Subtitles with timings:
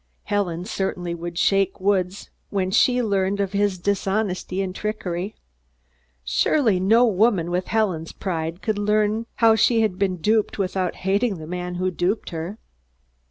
[0.23, 5.35] Helen certainly would shake Woods when she learned of his dishonesty and trickery.
[6.23, 11.35] Surely, no woman with Helen's pride could learn how she had been duped without hating
[11.37, 12.57] the man who duped her.